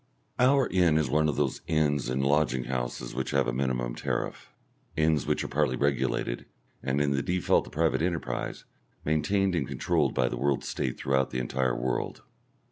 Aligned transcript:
Our 0.39 0.67
inn 0.69 0.97
is 0.97 1.11
one 1.11 1.29
of 1.29 1.35
those 1.35 1.61
inns 1.67 2.09
and 2.09 2.25
lodging 2.25 2.63
houses 2.63 3.13
which 3.13 3.29
have 3.29 3.47
a 3.47 3.53
minimum 3.53 3.93
tariff, 3.93 4.49
inns 4.97 5.27
which 5.27 5.43
are 5.43 5.47
partly 5.47 5.75
regulated, 5.75 6.47
and, 6.81 6.99
in 6.99 7.11
the 7.11 7.21
default 7.21 7.67
of 7.67 7.73
private 7.73 8.01
enterprise, 8.01 8.65
maintained 9.05 9.53
and 9.53 9.67
controlled 9.67 10.15
by 10.15 10.27
the 10.27 10.37
World 10.39 10.63
State 10.63 10.97
throughout 10.97 11.29
the 11.29 11.37
entire 11.37 11.75
world. 11.75 12.23